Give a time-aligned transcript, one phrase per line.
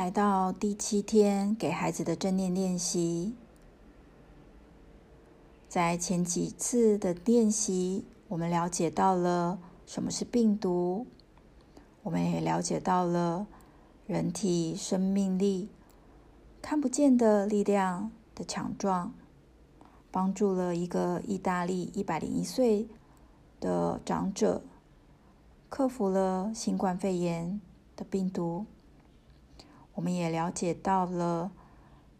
[0.00, 3.34] 来到第七天给孩子的正念练习。
[5.68, 11.06] 在前几次的练习，我们了解到了什么是病毒，
[12.02, 13.46] 我们也了解到了
[14.06, 15.68] 人体生命力
[16.62, 19.12] 看不见的力量的强壮，
[20.10, 22.88] 帮助了一个意大利一百零一岁
[23.60, 24.62] 的长者
[25.68, 27.60] 克服了新冠肺炎
[27.94, 28.64] 的病毒。
[30.00, 31.52] 我们也了解到了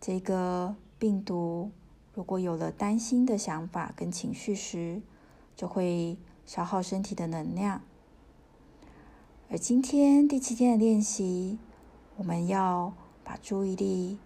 [0.00, 1.72] 这个病毒，
[2.14, 5.02] 如果有了担心的想法跟情绪时，
[5.56, 6.16] 就会
[6.46, 7.82] 消耗身体的能量。
[9.50, 11.58] 而今天第七天的练习，
[12.16, 14.18] 我们要把注意力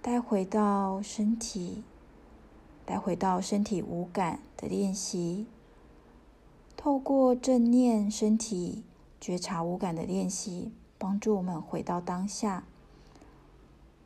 [0.00, 1.84] 带回到身体，
[2.86, 5.44] 带回到身体五感的练习，
[6.78, 8.84] 透过正念身体
[9.20, 12.64] 觉察五感的练习，帮助我们回到当下。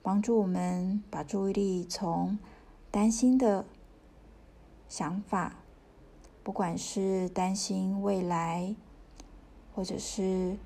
[0.03, 2.39] 帮助我们把注意力从
[2.91, 3.67] 担心的
[4.89, 5.57] 想法，
[6.43, 8.75] 不管是担心未来，
[9.75, 10.57] 或者是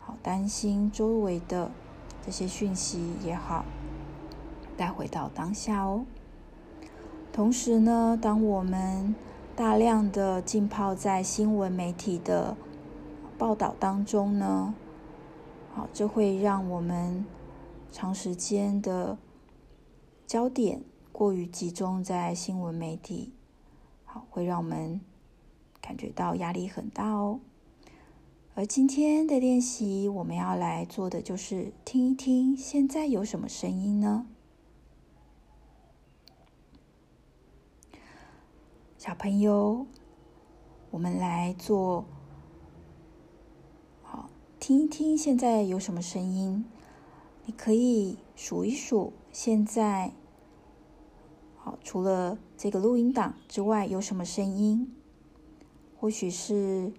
[0.00, 1.70] 好担心周围的
[2.26, 3.64] 这些讯息也好，
[4.76, 6.04] 带回到当下哦。
[7.32, 9.14] 同时呢，当我们
[9.54, 12.56] 大量的浸泡在新闻媒体的
[13.38, 14.74] 报道当中呢，
[15.72, 17.24] 好，这会让我们。
[17.92, 19.18] 长时间的
[20.26, 23.32] 焦点过于集中在新闻媒体，
[24.04, 25.00] 好，会让我们
[25.80, 27.40] 感觉到压力很大哦。
[28.54, 34.26] 而今天的练习，我们要来做的就是听一听，现在有什么声音呢？
[38.98, 39.86] 小朋友，
[40.90, 42.04] 我们来做，
[44.02, 46.64] 好，听一听，现在有什么声音？
[47.50, 50.12] 你可以数一数，现在
[51.56, 54.94] 好，除了这个录音档之外，有什么声音？
[55.98, 56.92] 或许是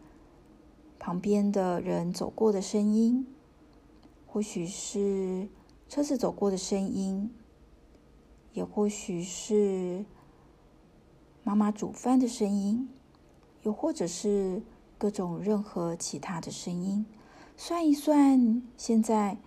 [1.00, 3.26] 旁边的人走过的声音，
[4.28, 5.48] 或许是
[5.88, 7.34] 车子走过的声音，
[8.52, 10.04] 也或许是
[11.46, 12.90] 妈妈煮饭的声音，
[13.64, 14.62] 又或者是
[14.98, 17.06] 各种任何其他的声音。
[17.56, 19.38] 算一算，现在。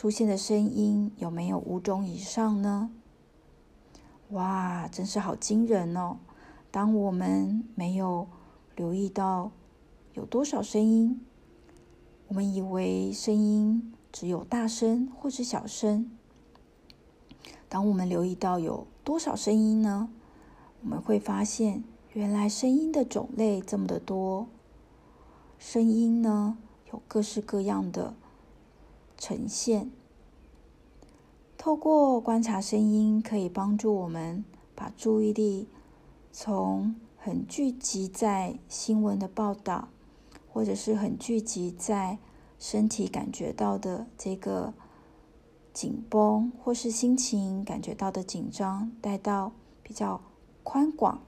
[0.00, 2.90] 出现的声音有没有五种以上呢？
[4.30, 6.16] 哇，真是好惊人哦！
[6.70, 8.26] 当我们没有
[8.76, 9.50] 留意到
[10.14, 11.20] 有多少声音，
[12.28, 16.10] 我们以为声音只有大声或是小声。
[17.68, 20.08] 当我们留意到有多少声音呢？
[20.82, 21.84] 我们会发现，
[22.14, 24.46] 原来声音的种类这么的多。
[25.58, 26.56] 声音呢，
[26.90, 28.14] 有各式各样的。
[29.20, 29.90] 呈现，
[31.58, 34.42] 透过观察声音，可以帮助我们
[34.74, 35.68] 把注意力
[36.32, 39.88] 从很聚集在新闻的报道，
[40.50, 42.16] 或者是很聚集在
[42.58, 44.72] 身体感觉到的这个
[45.74, 49.52] 紧绷，或是心情感觉到的紧张，带到
[49.82, 50.22] 比较
[50.64, 51.20] 宽广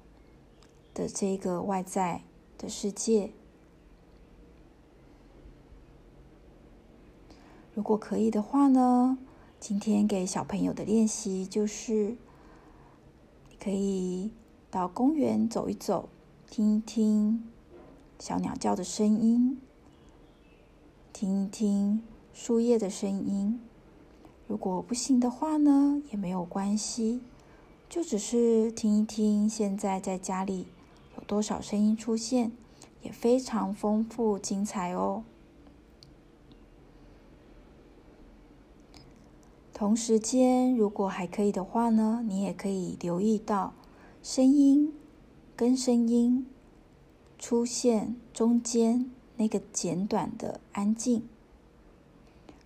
[0.95, 2.23] 的这个外在
[2.57, 3.33] 的世界。
[7.75, 9.17] 如果可以的话呢，
[9.59, 12.17] 今天给小朋友的练习就是，
[13.59, 14.31] 可以
[14.71, 16.11] 到公园走一走，
[16.51, 17.51] 听一听
[18.19, 19.59] 小鸟叫的声音，
[21.15, 22.03] 听一听
[22.35, 23.59] 树叶的声音。
[24.47, 27.23] 如果不行的话呢，也没有关系，
[27.89, 30.67] 就只是听一听现在在家里
[31.17, 32.53] 有多少声音出现，
[33.01, 35.25] 也非常丰富精彩哦。
[39.83, 43.75] 同时间，如果还可以的话呢，你也可以留意到
[44.23, 44.95] 声音
[45.57, 46.47] 跟声音
[47.37, 51.25] 出现中间那个简短的安静，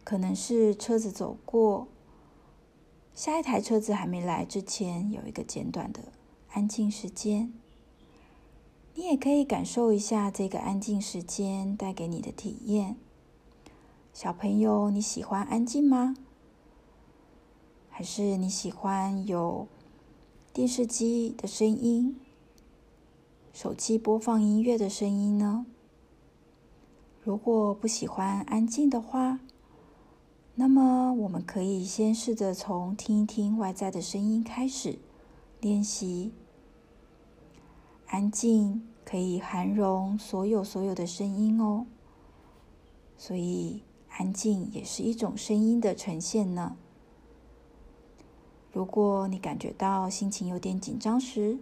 [0.04, 1.88] 可能是车子走过，
[3.14, 6.12] 下一台车子还没来之前有一个简短的
[6.50, 7.50] 安静时间。
[8.94, 12.96] 你也可以感受一下这个安静时间带给你的体验。
[14.12, 16.14] 小朋友，你喜欢安静吗？
[17.98, 19.66] 还是你喜欢有
[20.52, 22.20] 电视机的声音、
[23.54, 25.64] 手机播放音乐的声音呢？
[27.22, 29.40] 如果不喜欢安静的话，
[30.56, 34.98] 那么我们可以先试着从听一听外在的声音开始
[35.62, 36.32] 练习。
[38.08, 41.86] 安静可以涵容所有所有的声音哦，
[43.16, 46.76] 所以安静也是一种声音的呈现呢。
[48.76, 51.56] 如果你感觉到心情有点紧张时，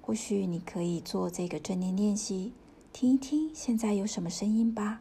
[0.00, 2.52] 或许你可以做这个正念练习，
[2.92, 5.00] 听一听现在有什么声音吧。